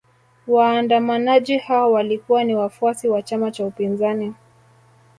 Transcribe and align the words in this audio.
Waandamanaji 0.47 1.57
hao 1.57 1.91
walikuwa 1.91 2.43
ni 2.43 2.55
wafuasi 2.55 3.07
wa 3.09 3.21
chama 3.21 3.51
cha 3.51 3.65
upinzani 3.65 4.33